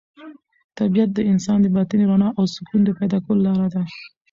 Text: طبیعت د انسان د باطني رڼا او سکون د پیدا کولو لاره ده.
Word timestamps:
طبیعت 0.79 1.09
د 1.13 1.19
انسان 1.31 1.57
د 1.61 1.67
باطني 1.75 2.05
رڼا 2.09 2.29
او 2.37 2.43
سکون 2.55 2.81
د 2.85 2.89
پیدا 2.99 3.17
کولو 3.25 3.41
لاره 3.47 3.67
ده. 3.73 3.81